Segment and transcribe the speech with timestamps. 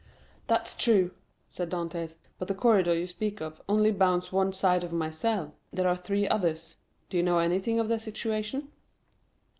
[0.47, 1.11] "That's true,"
[1.47, 5.53] said Dantès; "but the corridor you speak of only bounds one side of my cell;
[5.71, 8.69] there are three others—do you know anything of their situation?"